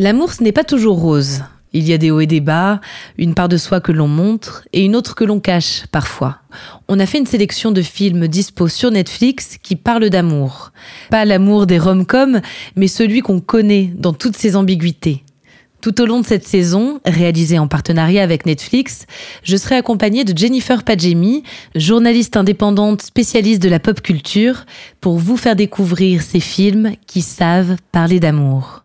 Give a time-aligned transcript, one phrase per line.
[0.00, 1.42] L'amour, ce n'est pas toujours rose.
[1.72, 2.80] Il y a des hauts et des bas,
[3.18, 6.38] une part de soi que l'on montre et une autre que l'on cache parfois.
[6.86, 10.70] On a fait une sélection de films dispo sur Netflix qui parlent d'amour.
[11.10, 12.40] Pas l'amour des rom-coms,
[12.76, 15.24] mais celui qu'on connaît dans toutes ses ambiguïtés.
[15.80, 19.04] Tout au long de cette saison, réalisée en partenariat avec Netflix,
[19.42, 21.42] je serai accompagnée de Jennifer Padjemi,
[21.74, 24.64] journaliste indépendante spécialiste de la pop culture,
[25.00, 28.84] pour vous faire découvrir ces films qui savent parler d'amour.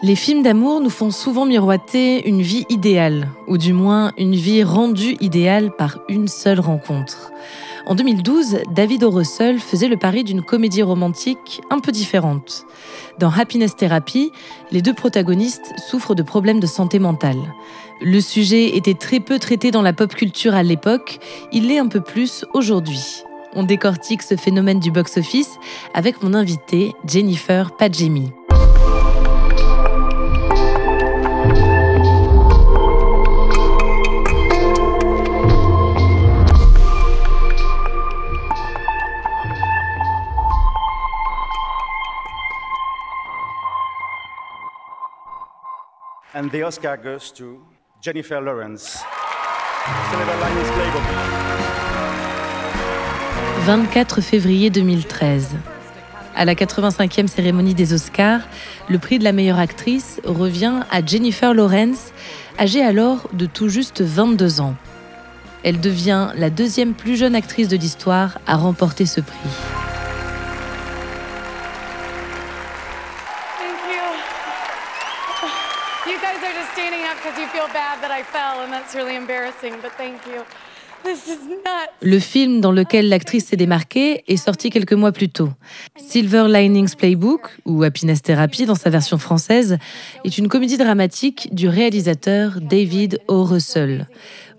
[0.00, 4.62] Les films d'amour nous font souvent miroiter une vie idéale, ou du moins une vie
[4.62, 7.32] rendue idéale par une seule rencontre.
[7.84, 9.10] En 2012, David O.
[9.10, 12.64] Russell faisait le pari d'une comédie romantique un peu différente.
[13.18, 14.30] Dans Happiness Therapy,
[14.70, 17.52] les deux protagonistes souffrent de problèmes de santé mentale.
[18.00, 21.18] Le sujet était très peu traité dans la pop culture à l'époque,
[21.50, 23.24] il l'est un peu plus aujourd'hui.
[23.54, 25.58] On décortique ce phénomène du box-office
[25.92, 28.30] avec mon invité Jennifer Padjemi.
[46.38, 47.58] And the Oscar goes to
[48.00, 49.02] Jennifer Lawrence.
[50.08, 51.02] Silver Linings Playbook.
[53.66, 55.56] 24 février 2013.
[56.36, 58.42] À la 85e cérémonie des Oscars,
[58.88, 62.12] le prix de la meilleure actrice revient à Jennifer Lawrence,
[62.56, 64.76] âgée alors de tout juste 22 ans.
[65.64, 69.77] Elle devient la deuxième plus jeune actrice de l'histoire à remporter ce prix.
[82.02, 85.50] Le film dans lequel l'actrice s'est démarquée est sorti quelques mois plus tôt.
[85.96, 89.78] Silver Linings Playbook, ou Happiness Therapy dans sa version française,
[90.24, 93.44] est une comédie dramatique du réalisateur David O.
[93.44, 94.08] Russell.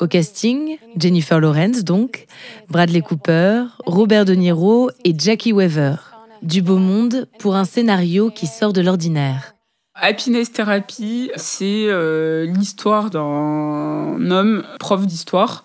[0.00, 2.26] Au casting, Jennifer Lawrence donc,
[2.68, 5.96] Bradley Cooper, Robert De Niro et Jackie Weaver.
[6.42, 9.57] Du beau monde pour un scénario qui sort de l'ordinaire.
[10.00, 15.64] Happiness Therapy, c'est euh, l'histoire d'un homme prof d'histoire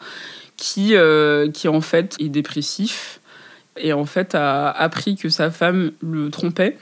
[0.58, 3.20] qui, euh, qui en fait est dépressif
[3.78, 6.78] et en fait a appris que sa femme le trompait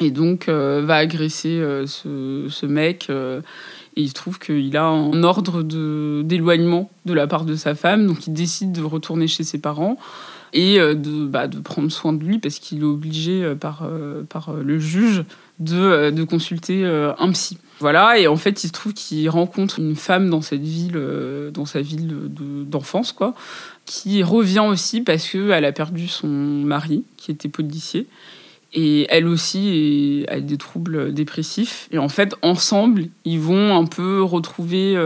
[0.00, 5.22] et donc euh, va agresser ce, ce mec et il se trouve qu'il a un
[5.22, 9.58] ordre d'éloignement de, la part de sa femme donc il décide de retourner chez ses
[9.58, 9.96] parents
[10.54, 13.82] et euh, de, bah, de prendre soin de lui parce qu'il est obligé euh, par,
[13.82, 14.24] euh,
[14.62, 15.24] le juge
[15.58, 17.58] de, consulter un psy.
[17.78, 21.00] Voilà, et en fait, il se trouve qu'il rencontre une femme dans cette ville,
[21.52, 23.34] dans sa ville de- d'enfance, quoi,
[23.84, 28.06] qui revient aussi parce qu'elle a perdu son mari, qui était policier.
[28.72, 31.88] Et elle aussi a des troubles dépressifs.
[31.92, 34.96] Et en fait, ensemble, ils vont un peu retrouver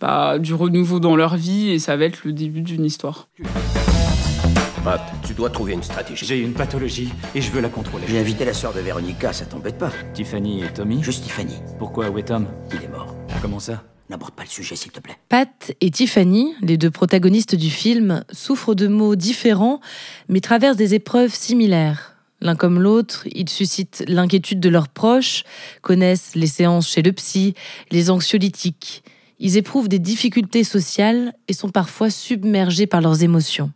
[0.00, 3.28] bah, du renouveau dans leur vie et ça va être le début d'une histoire.
[4.84, 6.26] Pat, tu dois trouver une stratégie.
[6.26, 8.04] J'ai une pathologie et je veux la contrôler.
[8.08, 11.54] J'ai invité la sœur de Véronica, ça t'embête pas Tiffany et Tommy Juste Tiffany.
[11.78, 12.48] Pourquoi où est Tom?
[12.72, 13.14] Il est mort.
[13.40, 13.84] Comment ça?
[14.10, 15.14] N'aborde pas le sujet, s'il te plaît.
[15.28, 19.80] Pat et Tiffany, les deux protagonistes du film, souffrent de maux différents,
[20.28, 22.16] mais traversent des épreuves similaires.
[22.40, 25.44] L'un comme l'autre, ils suscitent l'inquiétude de leurs proches,
[25.80, 27.54] connaissent les séances chez le psy,
[27.92, 29.04] les anxiolytiques.
[29.38, 33.70] Ils éprouvent des difficultés sociales et sont parfois submergés par leurs émotions.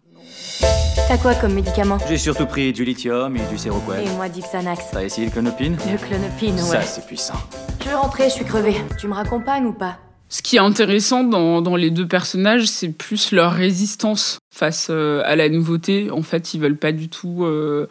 [1.08, 4.06] T'as quoi comme médicament J'ai surtout pris du lithium et du séroquel.
[4.06, 4.87] Et moi Dixanax.
[4.93, 6.85] T'as essayé le clonopine Le clonopine, Ça, ouais.
[6.85, 7.35] c'est puissant.
[7.81, 8.75] Je vais rentrer, je suis crevée.
[8.99, 9.99] Tu me raccompagnes ou pas
[10.29, 15.23] Ce qui est intéressant dans, dans les deux personnages, c'est plus leur résistance face euh,
[15.25, 16.11] à la nouveauté.
[16.11, 17.88] En fait, ils veulent pas du tout euh,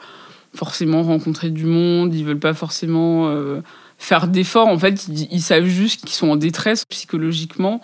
[0.54, 3.62] forcément rencontrer du monde, ils veulent pas forcément euh,
[3.98, 4.68] faire d'efforts.
[4.68, 7.80] En fait, ils, ils savent juste qu'ils sont en détresse psychologiquement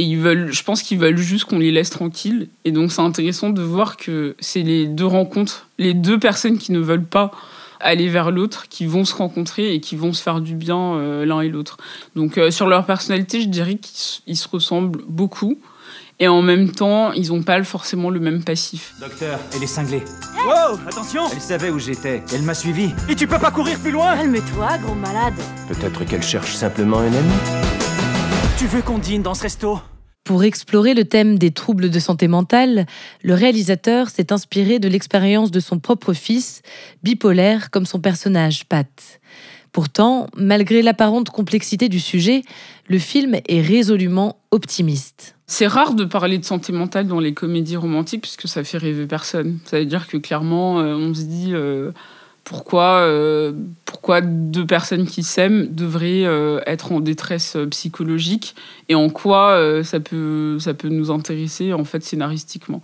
[0.00, 2.48] et ils veulent, je pense qu'ils veulent juste qu'on les laisse tranquilles.
[2.64, 6.72] Et donc, c'est intéressant de voir que c'est les deux rencontres, les deux personnes qui
[6.72, 7.32] ne veulent pas
[7.80, 11.26] aller vers l'autre, qui vont se rencontrer et qui vont se faire du bien euh,
[11.26, 11.76] l'un et l'autre.
[12.16, 15.58] Donc euh, sur leur personnalité, je dirais qu'ils se ressemblent beaucoup.
[16.18, 18.94] Et en même temps, ils n'ont pas forcément le même passif.
[19.00, 20.02] Docteur, elle est cinglée.
[20.46, 22.22] Wow, attention Elle savait où j'étais.
[22.32, 22.90] Elle m'a suivi.
[23.10, 25.34] Et tu peux pas courir plus loin Calme-toi, gros malade.
[25.68, 27.59] Peut-être qu'elle cherche simplement un ami
[28.60, 29.80] Tu veux qu'on dîne dans ce resto?
[30.22, 32.84] Pour explorer le thème des troubles de santé mentale,
[33.22, 36.60] le réalisateur s'est inspiré de l'expérience de son propre fils,
[37.02, 38.86] bipolaire comme son personnage Pat.
[39.72, 42.42] Pourtant, malgré l'apparente complexité du sujet,
[42.86, 45.36] le film est résolument optimiste.
[45.46, 49.06] C'est rare de parler de santé mentale dans les comédies romantiques puisque ça fait rêver
[49.06, 49.58] personne.
[49.64, 51.92] Ça veut dire que clairement, euh, on se dit euh,
[52.44, 53.52] pourquoi, euh,
[53.84, 58.54] pourquoi deux personnes qui s'aiment devraient euh, être en détresse euh, psychologique
[58.88, 62.82] et en quoi ça, peut, ça peut nous intéresser en fait scénaristiquement.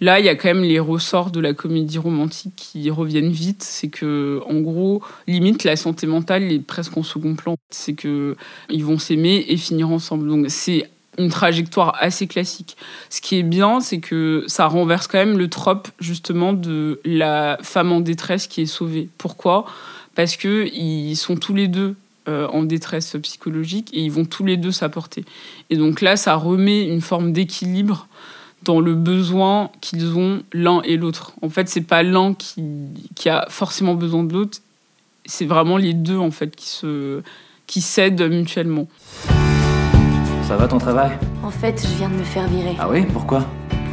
[0.00, 3.64] Là, il y a quand même les ressorts de la comédie romantique qui reviennent vite.
[3.64, 7.56] C'est que, en gros, limite, la santé mentale est presque en second plan.
[7.70, 8.36] C'est que
[8.70, 10.28] ils vont s'aimer et finir ensemble.
[10.28, 10.88] Donc, c'est
[11.18, 12.76] une trajectoire assez classique.
[13.10, 17.58] Ce qui est bien, c'est que ça renverse quand même le trope justement de la
[17.62, 19.08] femme en détresse qui est sauvée.
[19.18, 19.66] Pourquoi?
[20.14, 21.96] Parce que ils sont tous les deux
[22.28, 25.24] euh, en détresse psychologique et ils vont tous les deux s'apporter.
[25.70, 28.06] Et donc là, ça remet une forme d'équilibre
[28.64, 31.32] dans le besoin qu'ils ont l'un et l'autre.
[31.42, 32.62] En fait, c'est pas l'un qui,
[33.14, 34.58] qui a forcément besoin de l'autre,
[35.24, 37.22] c'est vraiment les deux en fait qui se
[37.66, 38.88] qui s'aident mutuellement.
[40.48, 41.10] Ça va ton travail
[41.42, 43.44] En fait, je viens de me faire virer Ah oui Pourquoi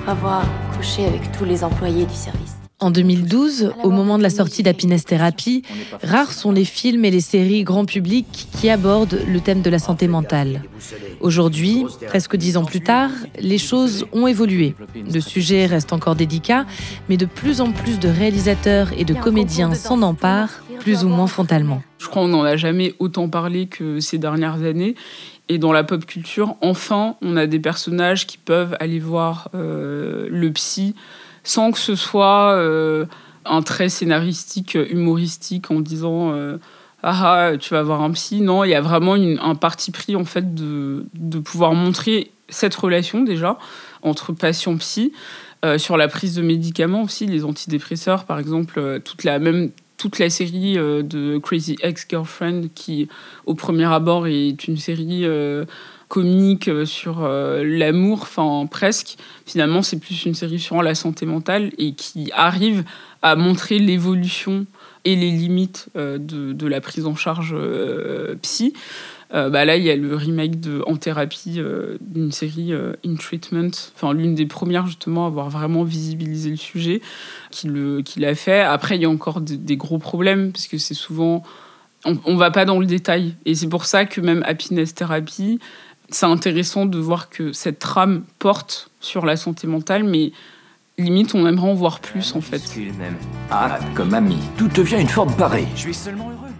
[0.05, 0.45] pour avoir
[0.77, 2.55] couché avec tous les employés du service.
[2.79, 5.63] En 2012, au moment de la sortie d'Happiness Therapy,
[6.03, 9.79] rares sont les films et les séries grand public qui abordent le thème de la
[9.79, 10.61] santé mentale.
[11.19, 13.09] Aujourd'hui, presque dix ans plus tard,
[13.39, 14.75] les choses ont évolué.
[14.95, 16.65] Le sujet reste encore délicat,
[17.09, 21.27] mais de plus en plus de réalisateurs et de comédiens s'en emparent, plus ou moins
[21.27, 21.81] frontalement.
[21.97, 24.95] Je crois qu'on n'en a jamais autant parlé que ces dernières années.
[25.47, 30.27] Et dans la pop culture, enfin, on a des personnages qui peuvent aller voir euh,
[30.29, 30.95] le psy
[31.43, 33.05] sans que ce soit euh,
[33.45, 36.57] un trait scénaristique, humoristique, en disant euh,
[37.03, 38.41] ah ah, tu vas voir un psy.
[38.41, 42.31] Non, il y a vraiment une- un parti pris en fait de, de pouvoir montrer
[42.49, 43.59] cette relation déjà
[44.01, 45.13] entre patient-psy.
[45.63, 49.71] Euh, sur la prise de médicaments aussi, les antidépresseurs, par exemple, euh, toute la même
[50.05, 53.07] toute la série euh, de Crazy Ex-Girlfriend qui,
[53.47, 55.65] au premier abord, est une série euh,
[56.09, 59.17] comique euh, sur l'amour, enfin presque.
[59.47, 62.83] Finalement, c'est plus une série sur la santé mentale et qui arrive
[63.23, 64.67] à montrer l'évolution
[65.05, 68.73] et les limites euh, de, la prise en charge euh, psy.
[69.33, 71.59] Euh, bah là, il y a le remake de En thérapie
[71.99, 76.57] d'une série euh, In Treatment, enfin l'une des premières justement à avoir vraiment visibilisé le
[76.57, 77.01] sujet,
[77.49, 78.61] qui le qui l'a fait.
[78.61, 81.43] Après, il y a encore des, gros problèmes parce que c'est souvent
[82.05, 85.59] on, on va pas dans le détail et c'est pour ça que même Happiness Therapy,
[86.09, 90.31] c'est intéressant de voir que cette trame porte sur la santé mentale, mais
[90.97, 92.61] limite on aimerait en voir plus en fait.
[92.97, 93.15] même.
[93.51, 94.37] Ah, comme ami.
[94.57, 95.67] Tout devient une forme pareille.
[95.75, 96.51] Je suis seulement heureux.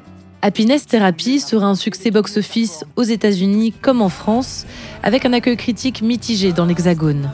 [0.41, 4.65] Happiness Therapy sera un succès box-office aux États-Unis comme en France,
[5.01, 7.31] avec un accueil critique mitigé dans l'Hexagone.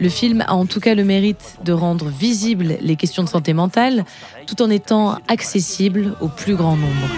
[0.00, 3.52] Le film a en tout cas le mérite de rendre visibles les questions de santé
[3.52, 4.04] mentale,
[4.46, 7.08] tout en étant accessible au plus grand nombre.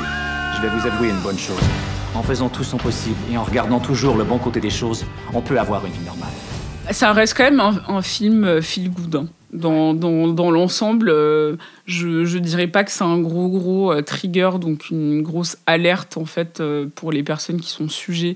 [0.57, 1.61] Je vais vous avouer une bonne chose.
[2.15, 5.41] En faisant tout son possible et en regardant toujours le bon côté des choses, on
[5.41, 6.29] peut avoir une vie normale.
[6.91, 9.17] Ça reste quand même un, film feel good.
[9.17, 9.29] hein.
[9.53, 14.01] Dans, dans, dans l'ensemble, euh, je, je dirais pas que c'est un gros gros euh,
[14.01, 18.35] trigger, donc une grosse alerte en fait euh, pour les personnes qui sont sujets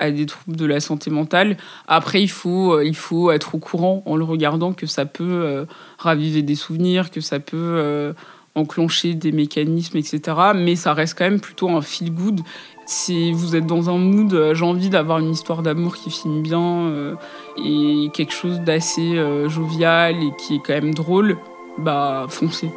[0.00, 1.56] à des troubles de la santé mentale.
[1.86, 5.66] Après, il faut, il faut être au courant en le regardant que ça peut
[5.98, 8.14] raviver des souvenirs, que ça peut
[8.54, 10.20] enclencher des mécanismes, etc.
[10.54, 12.40] Mais ça reste quand même plutôt un feel good.
[12.86, 16.40] Si vous êtes dans un mood, euh, j'ai envie d'avoir une histoire d'amour qui finit
[16.40, 17.14] bien euh,
[17.62, 21.36] et quelque chose d'assez euh, jovial et qui est quand même drôle,
[21.76, 22.70] bah foncez.